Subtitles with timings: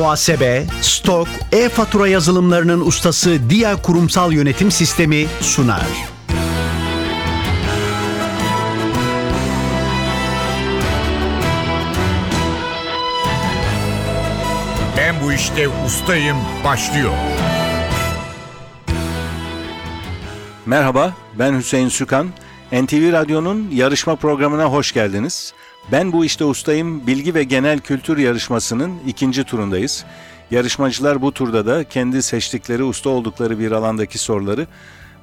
[0.00, 5.86] muhasebe, stok, e-fatura yazılımlarının ustası Dia Kurumsal Yönetim Sistemi sunar.
[14.96, 17.12] Ben bu işte ustayım başlıyor.
[20.66, 22.28] Merhaba, ben Hüseyin Sükan.
[22.72, 25.54] NTV Radyo'nun yarışma programına hoş geldiniz.
[25.92, 30.04] Ben bu işte ustayım bilgi ve genel kültür yarışmasının ikinci turundayız.
[30.50, 34.66] Yarışmacılar bu turda da kendi seçtikleri usta oldukları bir alandaki soruları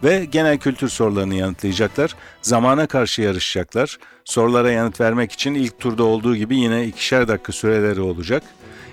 [0.03, 2.15] ve genel kültür sorularını yanıtlayacaklar.
[2.41, 3.97] Zamana karşı yarışacaklar.
[4.25, 8.43] Sorulara yanıt vermek için ilk turda olduğu gibi yine ikişer dakika süreleri olacak.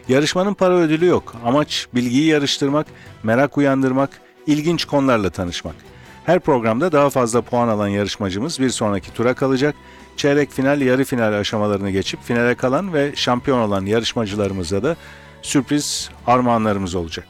[0.09, 1.35] Yarışmanın para ödülü yok.
[1.45, 2.87] Amaç bilgiyi yarıştırmak,
[3.23, 4.11] merak uyandırmak,
[4.47, 5.75] ilginç konularla tanışmak.
[6.27, 9.75] Her programda daha fazla puan alan yarışmacımız bir sonraki tura kalacak.
[10.17, 14.97] Çeyrek final, yarı final aşamalarını geçip finale kalan ve şampiyon olan yarışmacılarımıza da
[15.43, 17.27] sürpriz armağanlarımız olacak.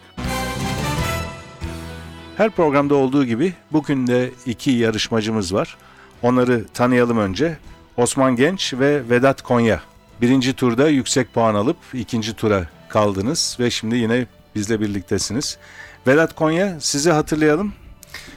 [2.37, 5.77] Her programda olduğu gibi bugün de iki yarışmacımız var.
[6.23, 7.59] Onları tanıyalım önce.
[7.97, 9.81] Osman Genç ve Vedat Konya.
[10.21, 15.59] Birinci turda yüksek puan alıp ikinci tura kaldınız ve şimdi yine bizle birliktesiniz.
[16.07, 17.73] Vedat Konya sizi hatırlayalım.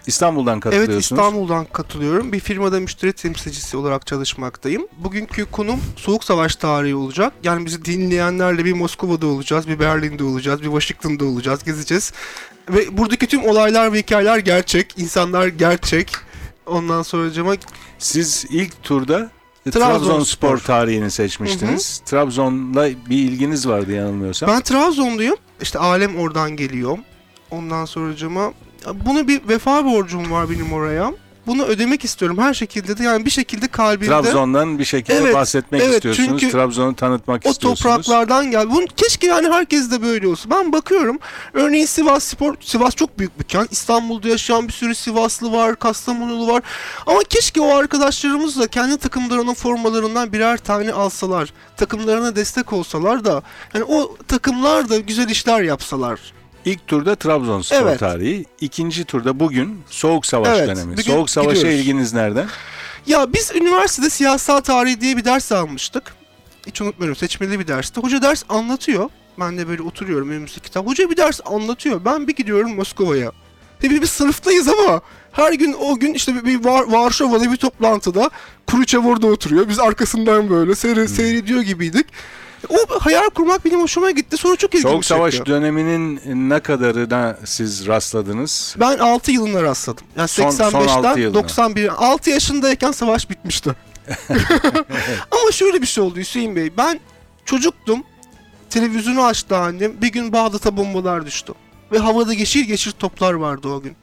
[0.07, 0.95] İstanbul'dan katılıyorsunuz.
[0.95, 2.31] Evet İstanbul'dan katılıyorum.
[2.31, 4.87] Bir firmada müşteri temsilcisi olarak çalışmaktayım.
[4.97, 7.33] Bugünkü konum Soğuk Savaş tarihi olacak.
[7.43, 12.13] Yani bizi dinleyenlerle bir Moskova'da olacağız, bir Berlin'de olacağız, bir Washington'da olacağız, gezeceğiz.
[12.69, 16.11] Ve buradaki tüm olaylar ve hikayeler gerçek, insanlar gerçek.
[16.65, 17.55] Ondan sonra cama
[17.99, 19.31] Siz ilk turda
[19.71, 19.99] Trabzonspor.
[19.99, 22.01] Trabzonspor tarihini seçmiştiniz.
[22.05, 24.49] Trabzon'la bir ilginiz vardı yanılmıyorsam.
[24.49, 25.35] ben Trabzonluyum.
[25.61, 26.97] İşte alem oradan geliyor.
[27.51, 28.53] Ondan sonra cama
[29.05, 31.13] bunu bir vefa borcum var benim oraya.
[31.47, 34.07] Bunu ödemek istiyorum her şekilde de yani bir şekilde kalbimde.
[34.09, 36.41] Trabzon'dan bir şekilde Evet, bahsetmek evet, istiyorsunuz.
[36.41, 37.79] çünkü Trabzon'u tanıtmak o istiyorsunuz.
[38.05, 38.69] topraklardan gel.
[38.69, 40.51] Bunu keşke yani herkes de böyle olsun.
[40.51, 41.19] Ben bakıyorum.
[41.53, 43.71] Örneğin Sivas Spor, Sivas çok büyük bir kent.
[43.71, 46.63] İstanbul'da yaşayan bir sürü Sivaslı var, Kastamonulu var.
[47.05, 51.53] Ama keşke o arkadaşlarımız da kendi takımlarının formalarından birer tane alsalar.
[51.77, 53.41] Takımlarına destek olsalar da
[53.73, 56.19] yani o takımlar da güzel işler yapsalar.
[56.67, 57.99] İlk turda Trabzonspor Evet.
[57.99, 58.45] tarihi.
[58.61, 61.03] İkinci turda bugün Soğuk Savaş Evet, dönemi.
[61.03, 61.79] Soğuk Savaş'a gidiyoruz.
[61.79, 62.47] ilginiz nereden?
[63.07, 66.13] Ya biz üniversitede siyasal tarihi diye bir ders almıştık.
[66.67, 68.01] Hiç unutmuyorum seçmeli bir derste.
[68.01, 69.09] Hoca ders anlatıyor.
[69.39, 70.87] Ben de böyle oturuyorum önümüzde kitap.
[70.87, 72.05] Hoca bir ders anlatıyor.
[72.05, 73.31] Ben bir gidiyorum Moskova'ya.
[73.83, 75.01] Biz sınıftayız ama
[75.31, 78.29] her gün o gün işte bir Var Varşova'da bir toplantıda
[78.67, 79.69] Kuruçev orada oturuyor.
[79.69, 82.05] Biz arkasından böyle seyre, seyrediyor gibiydik.
[82.69, 84.37] O hayal kurmak benim hoşuma gitti.
[84.37, 85.51] Sonra çok ilgimi Soğuk Savaş çekti.
[85.51, 88.75] döneminin ne kadarına siz rastladınız?
[88.79, 90.05] Ben 6 yılına rastladım.
[90.17, 91.43] Yani Son- son 85'ten altı yılına.
[91.43, 92.05] 91.
[92.05, 93.71] 6 yaşındayken savaş bitmişti.
[95.31, 96.71] Ama şöyle bir şey oldu Hüseyin Bey.
[96.77, 96.99] Ben
[97.45, 98.03] çocuktum.
[98.69, 100.01] Televizyonu açtı annem.
[100.01, 101.53] Bir gün Bağdat'a bombalar düştü.
[101.91, 103.95] Ve havada yeşil yeşil toplar vardı o gün.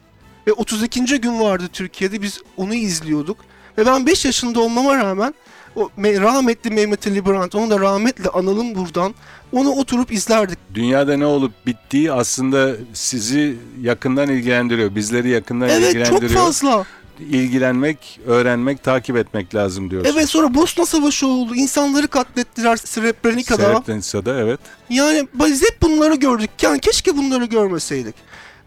[0.47, 1.05] Ve 32.
[1.21, 2.21] gün vardı Türkiye'de.
[2.21, 3.37] Biz onu izliyorduk.
[3.77, 5.33] Ve ben 5 yaşında olmama rağmen
[5.75, 9.15] o me- rahmetli Mehmet Ali Brandt, onu da rahmetle analım buradan.
[9.51, 10.59] Onu oturup izlerdik.
[10.73, 14.95] Dünyada ne olup bittiği aslında sizi yakından ilgilendiriyor.
[14.95, 16.41] Bizleri yakından Evet çok ilgilendiriyor.
[16.45, 16.85] fazla.
[17.19, 20.15] İlgilenmek, öğrenmek, takip etmek lazım diyorsunuz.
[20.17, 21.55] Evet sonra Bosna Savaşı oldu.
[21.55, 23.63] İnsanları katlettiler Srebrenica'da.
[23.63, 24.59] Srebrenica'da evet.
[24.89, 26.49] Yani biz hep bunları gördük.
[26.61, 28.15] Yani keşke bunları görmeseydik.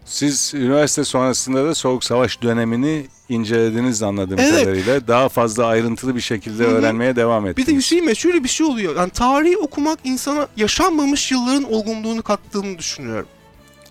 [0.09, 4.59] Siz üniversite sonrasında da Soğuk Savaş dönemini incelediniz anladığım Evet.
[4.63, 5.07] kadarıyla.
[5.07, 6.71] Daha fazla ayrıntılı bir şekilde Hı hı.
[6.71, 7.67] öğrenmeye devam Bir ettiniz.
[7.67, 8.95] de Hüseyin Bey şöyle bir şey oluyor.
[8.95, 13.27] Yani tarihi okumak insana yaşanmamış yılların olgunluğunu kattığını düşünüyorum.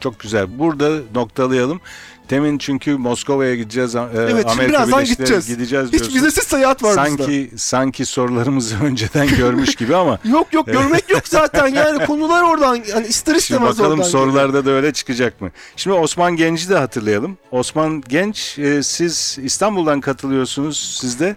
[0.00, 0.58] Çok güzel.
[0.58, 1.80] Burada noktalayalım.
[2.28, 3.94] Temin çünkü Moskova'ya gideceğiz.
[3.94, 5.46] e, Evet şimdi Amerika birazdan gideceğiz.
[5.48, 6.14] Gideceğiz Hiç diyorsun.
[6.14, 7.04] vizesiz seyahat var bizde.
[7.24, 12.74] sanki sanki sorularımızı önceden görmüş gibi ama Yok yok görmek yok zaten yani konular oradan
[12.74, 15.50] yani ister Şimdi istemez bakalım oradan sorularda da öyle çıkacak mı?
[15.76, 17.38] Şimdi Osman Genç'i de hatırlayalım.
[17.50, 20.98] Osman Genç e, siz İstanbul'dan katılıyorsunuz.
[21.00, 21.36] Siz de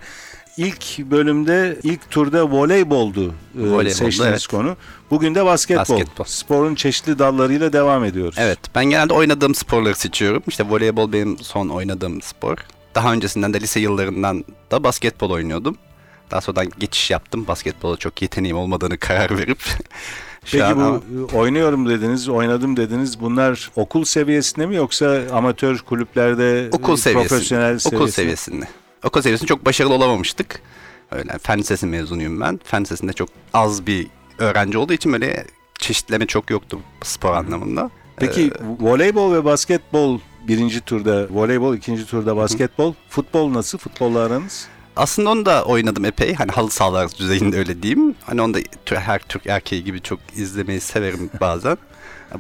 [0.57, 4.47] ilk bölümde ilk turda voleyboldu e, Voleyboldu, seçtiğiniz evet.
[4.47, 4.77] konu.
[5.11, 5.79] Bugün de basketbol.
[5.79, 6.23] Basketbol.
[6.23, 8.35] Sporun çeşitli dallarıyla devam ediyoruz.
[8.39, 10.43] Evet ben genelde oynadığım sporları seçiyorum.
[10.47, 12.57] İşte voleybol benim son oynadığım spor.
[12.95, 15.77] Daha öncesinden de lise yıllarından da basketbol oynuyordum.
[16.31, 17.47] Daha sonradan geçiş yaptım.
[17.47, 19.59] Basketbola çok yeteneğim olmadığını karar verip.
[20.45, 21.03] şu Peki an bu
[21.33, 23.21] e, oynuyorum dediniz, oynadım dediniz.
[23.21, 27.27] Bunlar okul seviyesinde mi yoksa amatör kulüplerde okul e, seviyesinde.
[27.27, 28.67] profesyonel Okul seviyesinde?
[29.03, 30.61] Okul seviyesinde çok başarılı olamamıştık.
[31.11, 32.59] Öyle fen lisesi mezunuyum ben.
[32.63, 34.07] Fen lisesinde çok az bir
[34.37, 35.45] öğrenci olduğu için böyle
[35.79, 37.89] çeşitleme çok yoktu spor anlamında.
[38.17, 43.77] Peki Ee, voleybol ve basketbol birinci turda, voleybol ikinci turda basketbol, futbol nasıl?
[43.77, 44.67] Futbolla aranız?
[44.95, 46.33] Aslında onu da oynadım epey.
[46.35, 48.15] Hani halı sahalar düzeyinde öyle diyeyim.
[48.25, 48.59] Hani onu da
[48.99, 51.77] her Türk erkeği gibi çok izlemeyi severim bazen.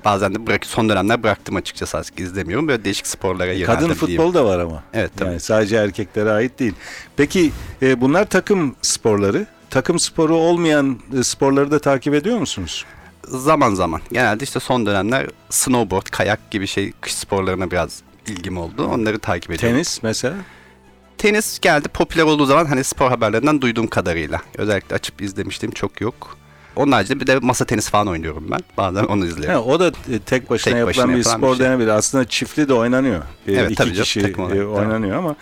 [0.05, 2.67] Bazen de bırak son dönemler bıraktım açıkçası artık izlemiyorum.
[2.67, 3.97] Böyle değişik sporlara yöneldim Kadın diyeyim.
[3.99, 4.83] futbol da var ama.
[4.93, 5.29] Evet tabii.
[5.29, 6.73] Yani sadece erkeklere ait değil.
[7.17, 7.51] Peki
[7.81, 9.45] e, bunlar takım sporları.
[9.69, 12.85] Takım sporu olmayan e, sporları da takip ediyor musunuz?
[13.27, 14.01] Zaman zaman.
[14.11, 18.87] Genelde işte son dönemler snowboard, kayak gibi şey kış sporlarına biraz ilgim oldu.
[18.87, 19.75] Onları takip ediyorum.
[19.75, 20.35] Tenis mesela.
[21.17, 24.41] Tenis geldi popüler olduğu zaman hani spor haberlerinden duyduğum kadarıyla.
[24.57, 26.37] Özellikle açıp izlemiştim çok yok.
[26.75, 28.59] Onun haricinde bir de masa tenisi falan oynuyorum ben.
[28.77, 29.53] Bazen onu izliyorum.
[29.53, 31.65] Ha, o da e, tek başına Tek yapılan başına bir yapılan spor bir şey.
[31.65, 31.87] denebilir.
[31.87, 33.19] Aslında çiftli de oynanıyor.
[33.47, 34.75] E, Evet, iki tabii canım, kişi takım olarak, e, tamam.
[34.77, 35.35] oynanıyor ama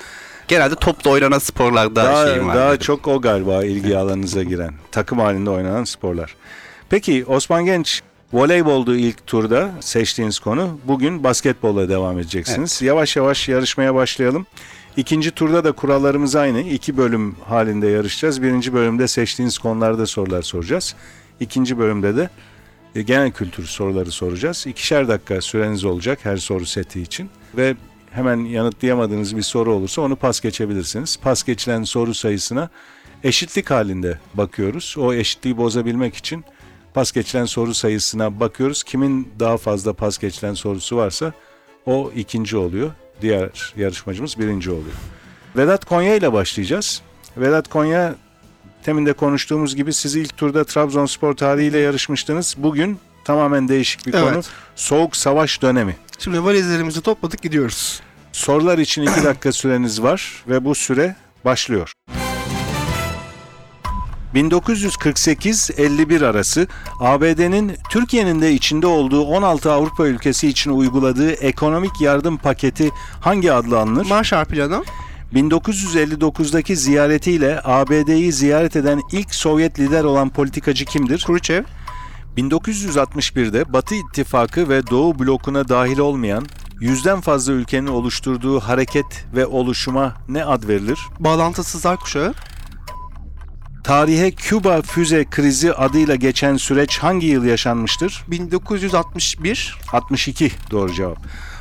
[0.47, 2.55] Genelde topla oynanan sporlarda daha, şeyim var.
[2.55, 2.79] daha benim.
[2.79, 4.73] çok o galiba ilgi alanınıza giren.
[4.91, 6.35] Takım halinde oynanan sporlar.
[6.89, 8.01] Peki Osman Genç
[8.33, 10.79] voleyboldu ilk turda seçtiğiniz konu.
[10.85, 12.81] Bugün basketbolla devam edeceksiniz.
[12.81, 14.45] Yavaş yavaş yarışmaya başlayalım.
[14.99, 16.61] İkinci turda da kurallarımız aynı.
[16.61, 18.41] İki bölüm halinde yarışacağız.
[18.41, 20.95] Birinci bölümde seçtiğiniz konularda sorular soracağız.
[21.39, 22.29] İkinci bölümde de
[22.95, 24.67] e, genel kültür soruları soracağız.
[24.67, 27.29] İkişer dakika süreniz olacak her soru seti için.
[27.57, 27.75] Ve
[28.11, 31.19] hemen yanıtlayamadığınız bir soru olursa onu pas geçebilirsiniz.
[31.21, 32.69] Pas geçilen soru sayısına
[33.23, 34.95] eşitlik halinde bakıyoruz.
[34.99, 36.45] O eşitliği bozabilmek için
[36.93, 38.83] pas geçilen soru sayısına bakıyoruz.
[38.83, 41.33] Kimin daha fazla pas geçilen sorusu varsa
[41.85, 42.91] o ikinci oluyor.
[43.21, 44.95] Diğer yarışmacımız birinci oluyor.
[45.57, 47.01] Vedat Konya ile başlayacağız.
[47.37, 48.15] Vedat Konya
[48.83, 52.55] temin de konuştuğumuz gibi siz ilk turda Trabzonspor tarihiyle yarışmıştınız.
[52.57, 54.23] Bugün tamamen değişik bir Evet.
[54.33, 54.41] konu.
[54.75, 55.95] Soğuk savaş dönemi.
[56.19, 58.01] Şimdi valizlerimizi topladık gidiyoruz.
[58.31, 61.91] Sorular için 2 dakika süreniz var ve bu süre başlıyor.
[64.35, 66.67] 1948-51 arası
[66.99, 72.89] ABD'nin Türkiye'nin de içinde olduğu 16 Avrupa ülkesi için uyguladığı ekonomik yardım paketi
[73.21, 74.05] hangi adla anılır?
[74.05, 74.83] Marshall Planı
[75.33, 81.23] 1959'daki ziyaretiyle ABD'yi ziyaret eden ilk Sovyet lider olan politikacı kimdir?
[81.27, 81.63] Khrushchev
[82.37, 86.45] 1961'de Batı İttifakı ve Doğu blokuna dahil olmayan
[86.79, 90.99] yüzden fazla ülkenin oluşturduğu hareket ve oluşuma ne ad verilir?
[91.19, 92.33] Bağlantısızlar kuşağı
[93.89, 98.23] Tarihe Küba füze krizi adıyla geçen süreç hangi yıl yaşanmıştır?
[98.27, 101.17] 1961 62 doğru cevap.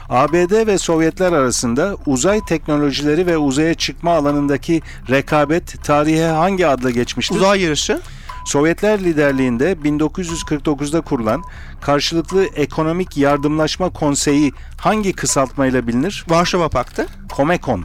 [0.08, 7.36] ABD ve Sovyetler arasında uzay teknolojileri ve uzaya çıkma alanındaki rekabet tarihe hangi adla geçmiştir?
[7.36, 8.00] Uzay Yarışı
[8.46, 11.42] Sovyetler liderliğinde 1949'da kurulan
[11.80, 16.24] Karşılıklı Ekonomik Yardımlaşma Konseyi hangi kısaltmayla bilinir?
[16.28, 17.84] Varşova Paktı Comecon.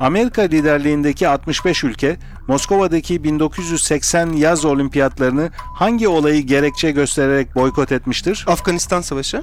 [0.00, 2.16] Amerika liderliğindeki 65 ülke
[2.48, 8.44] Moskova'daki 1980 yaz olimpiyatlarını hangi olayı gerekçe göstererek boykot etmiştir?
[8.48, 9.42] Afganistan Savaşı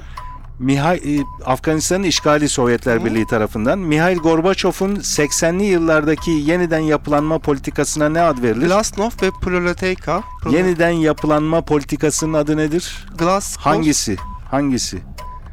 [0.58, 8.20] Mihail, e, Afganistan'ın işgali Sovyetler Birliği tarafından Mihail Gorbaçov'un 80'li yıllardaki yeniden yapılanma politikasına ne
[8.20, 8.66] ad verilir?
[8.66, 13.06] Glasnost ve Proleteyka Yeniden yapılanma politikasının adı nedir?
[13.18, 14.16] Glasgow Hangisi?
[14.50, 14.98] Hangisi?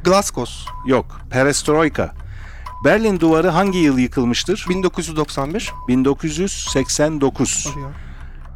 [0.04, 0.52] Glasgow
[0.86, 1.20] Yok.
[1.30, 2.14] Perestroika.
[2.84, 4.66] Berlin Duvarı hangi yıl yıkılmıştır?
[4.68, 7.68] 1991 1989.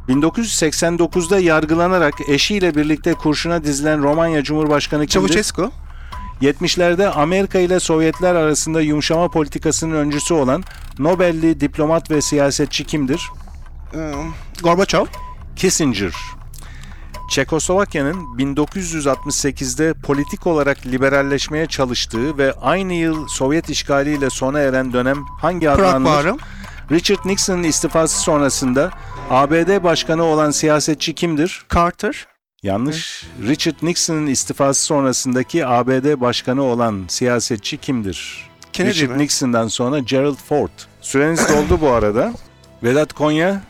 [0.09, 5.13] 1989'da yargılanarak eşiyle birlikte kurşuna dizilen Romanya Cumhurbaşkanı kimdir?
[5.13, 5.71] Çavuçescu
[6.41, 10.63] 70'lerde Amerika ile Sovyetler arasında yumuşama politikasının öncüsü olan
[10.99, 13.29] Nobel'li diplomat ve siyasetçi kimdir?
[13.93, 14.13] e,
[14.63, 15.05] Gorbaçov
[15.55, 16.13] Kissinger.
[17.29, 25.69] Çekoslovakya'nın 1968'de politik olarak liberalleşmeye çalıştığı ve aynı yıl Sovyet işgaliyle sona eren dönem hangi
[25.69, 26.39] adla anılır?
[26.91, 28.91] Richard Nixon'ın istifası sonrasında
[29.29, 31.65] ABD başkanı olan siyasetçi kimdir?
[31.75, 32.27] Carter
[32.63, 33.23] Yanlış.
[33.47, 38.47] Richard Nixon'ın istifası sonrasındaki ABD başkanı olan siyasetçi kimdir?
[38.73, 39.17] Kennedy Richard mi?
[39.17, 40.69] Nixon'dan sonra Gerald Ford.
[41.01, 42.33] Süreniz doldu bu arada.
[42.83, 43.61] Vedat Konya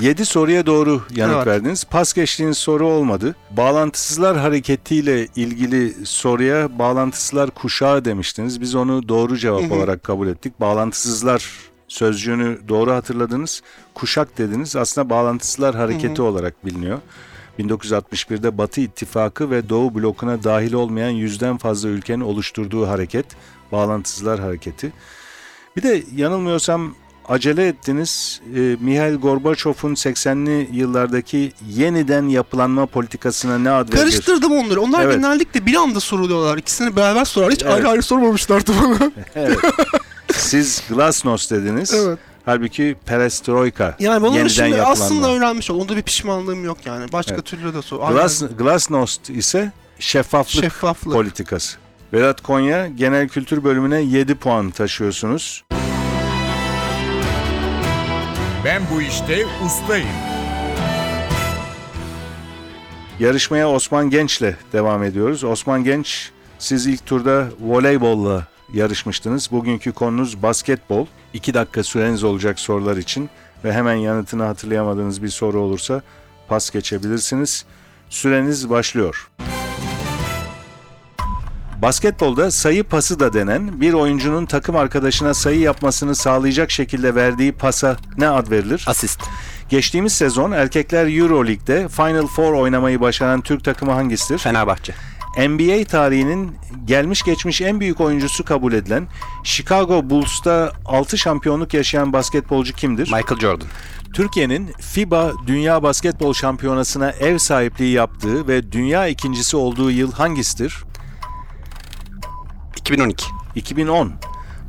[0.00, 1.46] 7 soruya doğru yanıt Evet.
[1.46, 1.84] verdiniz.
[1.84, 3.36] Pas geçtiğiniz soru olmadı.
[3.50, 8.60] Bağlantısızlar hareketiyle ilgili soruya bağlantısızlar kuşağı demiştiniz.
[8.60, 10.60] Biz onu doğru cevap olarak kabul ettik.
[10.60, 11.50] Bağlantısızlar
[11.88, 13.62] sözcüğünü doğru hatırladınız.
[13.94, 14.76] Kuşak dediniz.
[14.76, 16.98] Aslında bağlantısızlar hareketi olarak biliniyor.
[17.58, 23.26] 1961'de Batı İttifakı ve Doğu blokuna dahil olmayan yüzden fazla ülkenin oluşturduğu hareket,
[23.72, 24.92] Bağlantısızlar Hareketi.
[25.76, 26.94] Bir de yanılmıyorsam
[27.28, 28.40] acele ettiniz.
[28.56, 33.96] E, Mihail Gorbaçov'un 80'li yıllardaki yeniden yapılanma politikasına ne ad verilir?
[34.02, 34.80] Karıştırdım onları.
[34.80, 35.14] Onlar Evet.
[35.14, 36.58] genellikle bir anda soruluyorlar.
[36.58, 37.52] İkisini beraber sorar.
[37.52, 37.74] Hiç Evet.
[37.74, 39.10] ayrı ayrı sormamışlardı bana.
[39.34, 39.58] Evet.
[40.34, 41.94] Siz Glasnost dediniz.
[41.94, 42.18] evet.
[42.44, 43.96] Halbuki Perestroika.
[43.98, 44.90] Yani yeniden şimdi yapılanma.
[44.92, 45.82] aslında öğrenmiş oldum.
[45.82, 47.12] Onda bir pişmanlığım yok yani.
[47.12, 47.44] Başka Evet.
[47.44, 48.08] türlü de sor.
[48.12, 51.12] Glas, Glasnost ise şeffaflık Şeffaflık.
[51.14, 51.76] politikası.
[52.12, 55.64] Vedat Konya genel kültür bölümüne 7 puan taşıyorsunuz.
[58.66, 60.08] Ben bu işte ustayım.
[63.18, 65.44] Yarışmaya Osman Genç'le devam ediyoruz.
[65.44, 69.48] Osman Genç, siz ilk turda voleybolla yarışmıştınız.
[69.52, 71.06] Bugünkü konunuz basketbol.
[71.32, 73.30] 2 dakika süreniz olacak sorular için
[73.64, 76.02] ve hemen yanıtını hatırlayamadığınız bir soru olursa
[76.48, 77.64] pas geçebilirsiniz.
[78.10, 79.30] Süreniz başlıyor.
[81.82, 87.96] Basketbolda sayı pası da denen bir oyuncunun takım arkadaşına sayı yapmasını sağlayacak şekilde verdiği pasa
[88.18, 88.84] ne ad verilir?
[88.86, 89.20] Asist.
[89.68, 94.38] Geçtiğimiz sezon erkekler Euroleague'de Final Four oynamayı başaran Türk takımı hangisidir?
[94.38, 94.94] Fenerbahçe.
[95.36, 99.08] NBA tarihinin gelmiş geçmiş en büyük oyuncusu kabul edilen
[99.44, 103.12] Chicago Bulls'ta 6 şampiyonluk yaşayan basketbolcu kimdir?
[103.12, 103.68] Michael Jordan.
[104.12, 110.85] Türkiye'nin FIBA Dünya Basketbol Şampiyonası'na ev sahipliği yaptığı ve dünya ikincisi olduğu yıl hangisidir?
[112.86, 113.26] 2012.
[113.54, 114.12] 2010.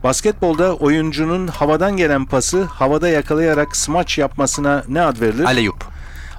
[0.03, 5.43] Basketbolda oyuncunun havadan gelen pası havada yakalayarak smaç yapmasına ne ad verilir?
[5.43, 5.85] Aleyup.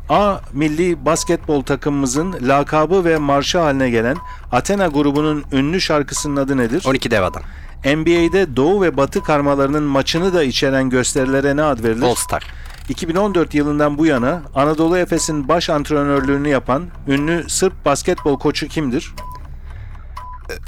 [0.08, 4.16] A milli basketbol takımımızın lakabı ve marşı haline gelen
[4.52, 6.84] Athena grubunun ünlü şarkısının adı nedir?
[6.86, 7.42] 12 dev adam.
[7.84, 12.02] NBA'de Doğu ve Batı karmalarının maçını da içeren gösterilere ne ad verilir?
[12.02, 12.46] All Star.
[12.88, 19.14] 2014 yılından bu yana Anadolu Efes'in baş antrenörlüğünü yapan ünlü Sırp basketbol koçu kimdir?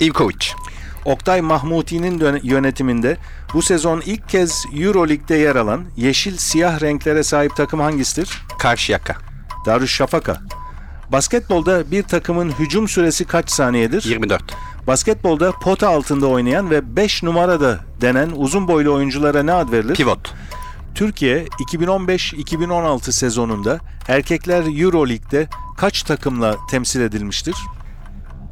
[0.00, 0.46] Ivkovic.
[1.04, 3.16] Oktay Mahmuti'nin yönetiminde
[3.54, 8.42] bu sezon ilk kez Euroleague'de yer alan yeşil siyah renklere sahip takım hangisidir?
[8.58, 9.16] Karşıyaka.
[9.66, 10.36] Darüşşafaka.
[11.12, 14.04] Basketbolda bir takımın hücum süresi kaç saniyedir?
[14.04, 14.42] 24.
[14.86, 19.94] Basketbolda pota altında oynayan ve 5 numarada denen uzun boylu oyunculara ne ad verilir?
[19.94, 20.34] Pivot.
[20.94, 27.54] Türkiye 2015-2016 sezonunda erkekler Euroleague'de kaç takımla temsil edilmiştir?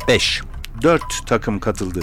[0.09, 0.43] 5.
[0.83, 2.00] 4 takım katıldı.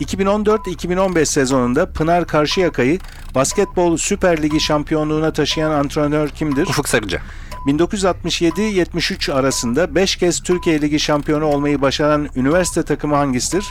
[0.00, 2.98] 2014-2015 sezonunda Pınar Karşıyaka'yı
[3.34, 6.66] Basketbol Süper Ligi şampiyonluğuna taşıyan antrenör kimdir?
[6.66, 7.20] Ufuk Sarıcı.
[7.66, 13.66] 1967-73 arasında 5 kez Türkiye Ligi şampiyonu olmayı başaran üniversite takımı hangisidir?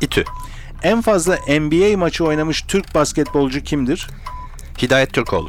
[0.00, 0.24] İTÜ.
[0.82, 4.08] En fazla NBA maçı oynamış Türk basketbolcu kimdir?
[4.82, 5.48] Hidayet Türkoğlu.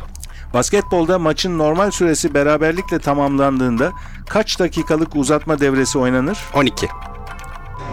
[0.53, 3.91] Basketbolda maçın normal süresi beraberlikle tamamlandığında
[4.29, 6.37] kaç dakikalık uzatma devresi oynanır?
[6.53, 6.87] 12.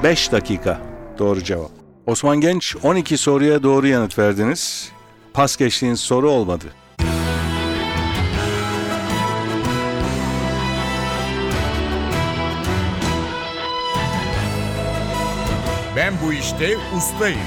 [0.03, 0.81] 5 dakika.
[1.19, 1.80] Doğru cevap.
[2.11, 4.93] Osman Genç 12 soruya doğru yanıt verdiniz.
[5.33, 6.64] Pas geçtiğiniz soru olmadı.
[15.97, 17.38] Ben bu işte ustayım.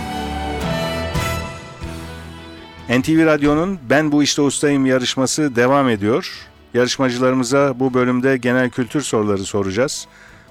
[2.89, 6.48] NTV Radyo'nun Ben Bu İşte Ustayım yarışması devam ediyor.
[6.74, 10.08] Yarışmacılarımıza bu bölümde genel kültür soruları soracağız.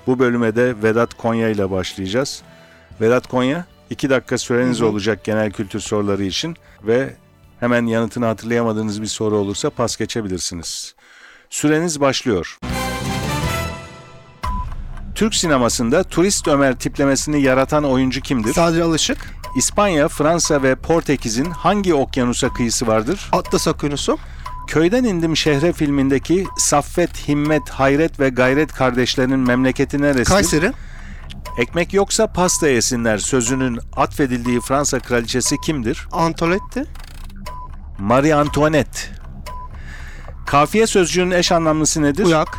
[0.07, 2.43] Bu bölüme de Vedat Konya ile başlayacağız.
[3.01, 7.17] Vedat Konya, 2 dakika süreniz olacak genel kültür soruları için ve
[7.61, 10.95] hemen yanıtını hatırlayamadığınız bir soru olursa pas geçebilirsiniz.
[11.51, 12.59] Süreniz başlıyor.
[15.15, 18.53] Türk sinemasında turist Ömer tiplemesini yaratan oyuncu kimdir?
[18.53, 19.19] Sadri Alışık.
[19.57, 23.29] İspanya, Fransa ve Portekiz'in hangi okyanusa kıyısı vardır?
[23.33, 24.19] Atlas Okyanusu.
[24.67, 30.25] Köyden indim şehre filmindeki Saffet, Himmet, Hayret ve Gayret kardeşlerinin memleketi neresidir?
[30.25, 30.73] Kayseri.
[31.59, 36.09] Ekmek yoksa pasta yesinler sözünün atfedildiği Fransa kraliçesi kimdir?
[36.13, 36.85] Antonetti.
[37.99, 38.99] Marie Antoinette.
[40.47, 42.25] Kafiye sözcüğünün eş anlamlısı nedir?
[42.25, 42.59] Uyak.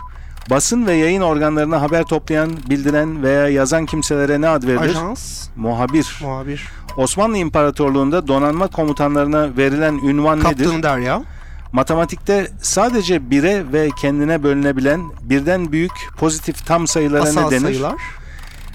[0.50, 4.80] Basın ve yayın organlarına haber toplayan, bildiren veya yazan kimselere ne ad verilir?
[4.82, 5.48] Ajans.
[5.56, 6.20] Muhabir.
[6.22, 6.68] Muhabir.
[6.98, 10.64] Osmanlı İmparatorluğu'nda donanma komutanlarına verilen ünvan nedir?
[10.64, 11.24] Kaptan Derya.
[11.72, 17.62] Matematikte sadece bire ve kendine bölünebilen birden büyük pozitif tam sayılara Asal ne denir?
[17.62, 17.96] sayılar.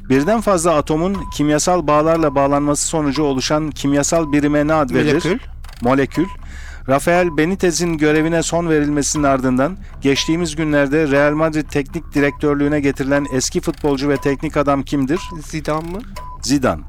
[0.09, 5.13] Birden fazla atomun kimyasal bağlarla bağlanması sonucu oluşan kimyasal birime ne ad verilir?
[5.13, 5.39] Molekül.
[5.81, 6.27] Molekül.
[6.89, 14.09] Rafael Benitez'in görevine son verilmesinin ardından geçtiğimiz günlerde Real Madrid teknik direktörlüğüne getirilen eski futbolcu
[14.09, 15.21] ve teknik adam kimdir?
[15.47, 15.99] Zidane mı?
[16.43, 16.83] Zidane.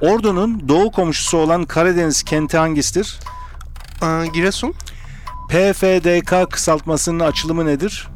[0.00, 3.18] Ordu'nun doğu komşusu olan Karadeniz kenti hangisidir?
[4.02, 4.74] Aa, Giresun.
[5.48, 8.08] PFDK kısaltmasının açılımı nedir?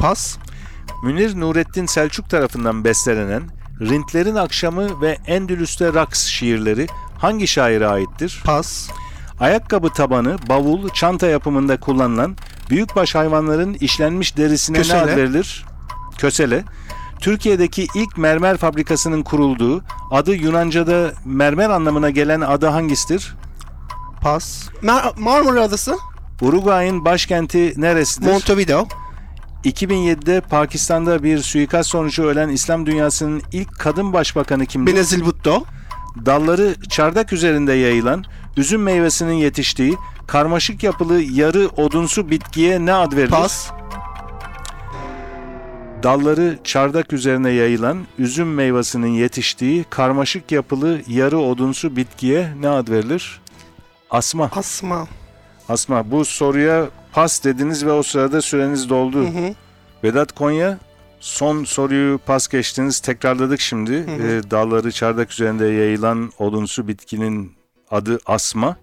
[0.00, 0.36] Pas.
[1.02, 3.42] Münir Nurettin Selçuk tarafından bestelenen
[3.80, 6.86] Rintlerin Akşamı ve Endülüs'te Raks şiirleri
[7.18, 8.42] hangi şaire aittir?
[8.44, 8.88] Pas.
[9.40, 12.36] Ayakkabı tabanı, bavul, çanta yapımında kullanılan
[12.70, 15.00] büyükbaş hayvanların işlenmiş derisine ne Kösele.
[15.00, 15.64] ad verilir?
[16.18, 16.64] Kösele.
[17.20, 23.34] Türkiye'deki ilk mermer fabrikasının kurulduğu, adı Yunanca'da mermer anlamına gelen adı hangisidir?
[24.22, 24.68] Pas.
[24.82, 25.96] Mar- Marmara Adası.
[26.40, 28.26] Uruguay'ın başkenti neresidir?
[28.32, 28.86] Montevideo.
[29.64, 34.94] 2007'de Pakistan'da bir suikast sonucu ölen İslam dünyasının ilk kadın başbakanı kimdir?
[34.94, 35.64] Benazir Bhutto.
[36.26, 38.24] Dalları çardak üzerinde yayılan
[38.56, 39.96] üzüm meyvesinin yetiştiği
[40.26, 43.30] karmaşık yapılı yarı odunsu bitkiye ne ad verilir?
[43.30, 43.70] Pas.
[46.02, 53.40] Dalları çardak üzerine yayılan üzüm meyvesinin yetiştiği karmaşık yapılı yarı odunsu bitkiye ne ad verilir?
[54.10, 54.50] Asma.
[54.56, 55.06] Asma.
[55.68, 59.18] Asma bu soruya pas dediniz ve o sırada süreniz doldu.
[59.22, 59.54] Hı hı.
[60.04, 60.78] Vedat Konya
[61.20, 63.00] son soruyu pas geçtiniz.
[63.00, 63.92] Tekrarladık şimdi.
[63.92, 67.52] Ee, dalları çardak üzerinde yayılan odunsu bitkinin
[67.90, 68.76] adı asma.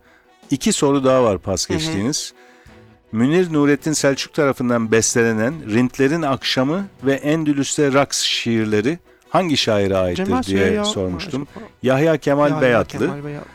[0.51, 2.33] İki soru daha var pas geçtiğiniz.
[3.11, 8.99] Münir Nurettin Selçuk tarafından bestelenen Rintlerin Akşamı ve Endülüs'te Raks şiirleri
[9.29, 11.47] hangi şaire aittir Cemal diye Süreya mı sormuştum.
[11.83, 12.99] Yahya Kemal Yahya Beyatlı.
[12.99, 13.49] Kemal Beyatlı.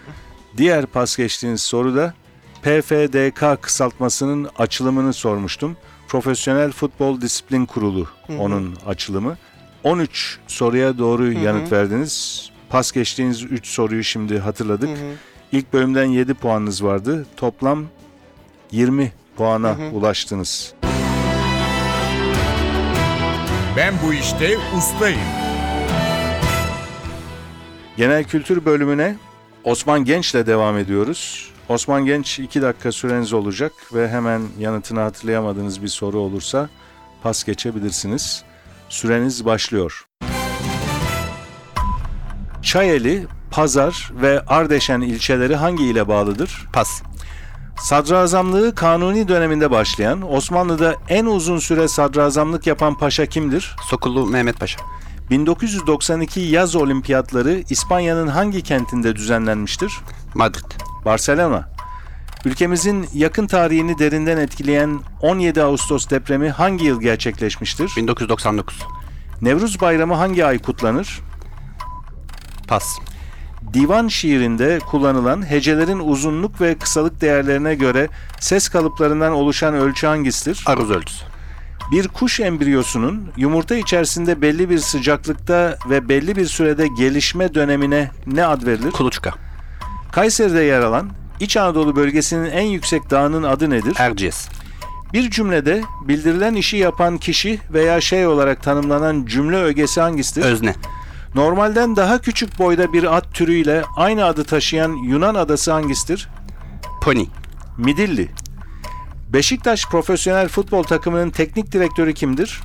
[0.56, 2.14] Diğer pas geçtiğiniz soruda
[2.62, 5.76] PFDK kısaltmasının açılımını sormuştum.
[6.08, 8.06] Profesyonel Futbol Disiplin Kurulu
[8.38, 9.36] onun açılımı.
[9.84, 12.44] 13 soruya doğru yanıt verdiniz.
[12.68, 14.88] Pas geçtiğiniz 3 soruyu şimdi hatırladık.
[14.88, 15.14] Hı hı.
[15.52, 17.26] İlk bölümden 7 puanınız vardı.
[17.36, 17.84] Toplam
[18.70, 20.74] 20 puana ulaştınız.
[23.76, 25.20] Ben bu işte ustayım.
[27.96, 29.16] Genel kültür bölümüne
[29.64, 31.50] Osman Genç'le devam ediyoruz.
[31.70, 36.68] Osman Genç 2 dakika süreniz olacak ve hemen yanıtını hatırlayamadığınız bir soru olursa
[37.22, 38.44] pas geçebilirsiniz.
[38.88, 40.06] Süreniz başlıyor.
[42.62, 46.66] Çayeli, Pazar ve Ardeşen ilçeleri hangi ile bağlıdır?
[46.72, 47.02] Pas.
[47.78, 53.76] Sadrazamlığı Kanuni döneminde başlayan, Osmanlı'da en uzun süre sadrazamlık yapan paşa kimdir?
[53.90, 54.80] Sokullu Mehmet Paşa.
[55.30, 59.92] 1992 yaz olimpiyatları İspanya'nın hangi kentinde düzenlenmiştir?
[60.34, 60.89] Madrid.
[61.04, 61.68] Barcelona.
[62.44, 67.92] Ülkemizin yakın tarihini derinden etkileyen 17 Ağustos depremi hangi yıl gerçekleşmiştir?
[67.96, 68.78] 1999.
[69.42, 71.20] Nevruz Bayramı hangi ay kutlanır?
[72.68, 72.98] Pas.
[73.72, 78.08] Divan şiirinde kullanılan hecelerin uzunluk ve kısalık değerlerine göre
[78.40, 80.62] ses kalıplarından oluşan ölçü hangisidir?
[80.66, 81.24] Aruz ölçüsü.
[81.92, 88.46] Bir kuş embriyosunun yumurta içerisinde belli bir sıcaklıkta ve belli bir sürede gelişme dönemine ne
[88.46, 88.90] ad verilir?
[88.90, 89.34] Kuluçka.
[90.12, 93.96] Kayseri'de yer alan İç Anadolu bölgesinin en yüksek dağının adı nedir?
[93.98, 94.48] Erciyes.
[95.12, 100.44] Bir cümlede bildirilen işi yapan kişi veya şey olarak tanımlanan cümle ögesi hangisidir?
[100.44, 100.74] Özne.
[101.34, 106.28] Normalden daha küçük boyda bir at türüyle aynı adı taşıyan Yunan adası hangisidir?
[107.02, 107.26] Pony.
[107.78, 108.28] Midilli.
[109.28, 112.60] Beşiktaş profesyonel futbol takımının teknik direktörü kimdir?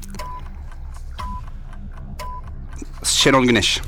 [3.03, 3.81] Şenol Güneş.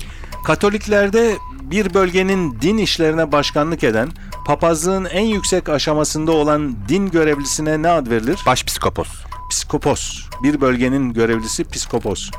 [0.47, 4.09] Katoliklerde bir bölgenin din işlerine başkanlık eden,
[4.45, 8.39] papazlığın en yüksek aşamasında olan din görevlisine ne ad verilir?
[8.45, 9.07] Başpiskopos.
[9.49, 10.21] Psikopos.
[10.43, 12.31] Bir bölgenin görevlisi psikopos.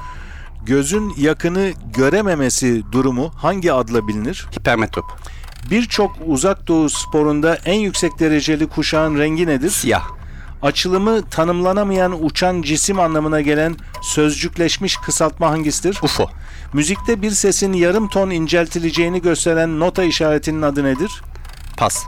[0.66, 4.46] Gözün yakını görememesi durumu hangi adla bilinir?
[4.58, 5.04] Hipermetrop.
[5.70, 9.70] Birçok uzak doğu sporunda en yüksek dereceli kuşağın rengi nedir?
[9.70, 10.17] Siyah.
[10.62, 15.98] Açılımı tanımlanamayan uçan cisim anlamına gelen sözcükleşmiş kısaltma hangisidir?
[16.02, 16.30] UFO.
[16.72, 21.22] Müzikte bir sesin yarım ton inceltileceğini gösteren nota işaretinin adı nedir?
[21.76, 22.04] Pas.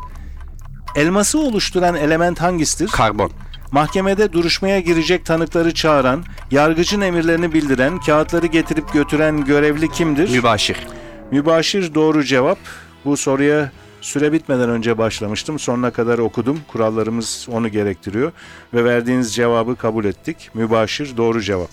[0.96, 2.88] Elması oluşturan element hangisidir?
[2.88, 3.30] Karbon.
[3.72, 10.30] Mahkemede duruşmaya girecek tanıkları çağıran, yargıcın emirlerini bildiren, kağıtları getirip götüren görevli kimdir?
[10.30, 10.86] Mübaşir.
[11.30, 12.58] Mübaşir doğru cevap.
[13.04, 15.58] Bu soruya süre bitmeden önce başlamıştım.
[15.58, 16.60] Sonuna kadar okudum.
[16.68, 18.32] Kurallarımız onu gerektiriyor.
[18.74, 20.50] Ve verdiğiniz cevabı kabul ettik.
[20.54, 21.70] Mübaşir doğru cevap.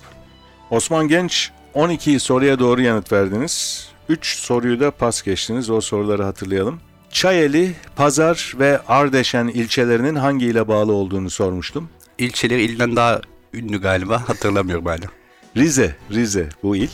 [0.70, 3.88] Osman Genç 12 soruya doğru yanıt verdiniz.
[4.10, 5.70] 3 soruyu da pas geçtiniz.
[5.70, 6.80] O soruları hatırlayalım.
[7.12, 11.90] Çayeli, Pazar ve Ardeşen ilçelerinin hangi ile bağlı olduğunu sormuştum.
[12.18, 13.22] İlçeleri ilden daha
[13.54, 14.30] ünlü galiba.
[14.30, 15.06] Hatırlamıyorum hala.
[15.58, 16.90] Rize, Rize bu il.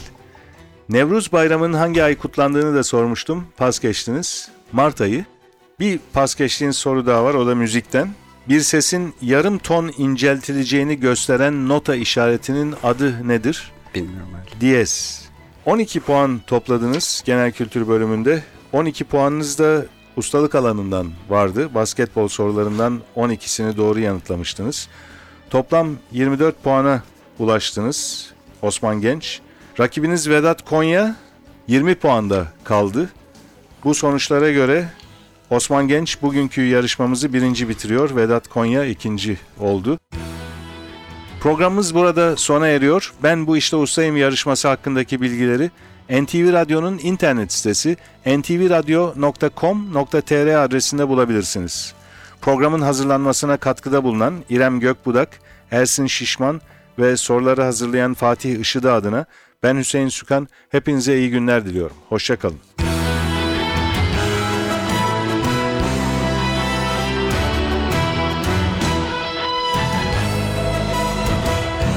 [0.89, 3.47] Nevruz Bayramı'nın hangi ay kutlandığını da sormuştum.
[3.57, 4.49] Pas geçtiniz.
[4.73, 5.25] Mart ayı.
[5.79, 8.09] Bir pas geçtiğiniz soru daha var o da müzikten.
[8.49, 13.71] Bir sesin yarım ton inceltileceğini gösteren nota işaretinin adı nedir?
[13.95, 14.61] Bilmiyorum hala.
[14.61, 15.23] Diyez.
[15.65, 18.43] 12 puan topladınız genel kültür bölümünde.
[18.73, 19.85] 12 puanınız da
[20.17, 21.73] ustalık alanından vardı.
[21.75, 24.87] Basketbol sorularından 12'sini doğru yanıtlamıştınız.
[25.49, 27.03] Toplam 24 puana
[27.39, 28.29] ulaştınız
[28.61, 29.39] Osman Genç.
[29.79, 31.15] Rakibiniz Vedat Konya
[31.67, 33.09] 20 puanda kaldı.
[33.83, 34.89] Bu sonuçlara göre
[35.49, 38.15] Osman Genç bugünkü yarışmamızı birinci bitiriyor.
[38.15, 39.99] Vedat Konya ikinci oldu.
[41.39, 43.13] Programımız burada sona eriyor.
[43.23, 45.71] Ben bu işte ustayım yarışması hakkındaki bilgileri
[46.09, 51.93] NTV Radyo'nun internet sitesi ntvradio.com.tr adresinde bulabilirsiniz.
[52.41, 55.39] Programın hazırlanmasına katkıda bulunan İrem Gökbudak,
[55.71, 56.61] Ersin Şişman
[56.99, 59.25] ve soruları hazırlayan Fatih Işıdı adına
[59.63, 60.47] ben Hüseyin Sükan.
[60.69, 61.95] Hepinize iyi günler diliyorum.
[62.09, 62.59] Hoşçakalın.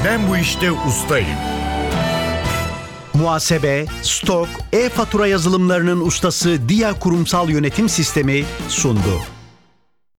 [0.05, 1.37] Ben bu işte ustayım.
[3.13, 9.36] Muhasebe, stok, e-fatura yazılımlarının ustası Dia Kurumsal Yönetim Sistemi sundu.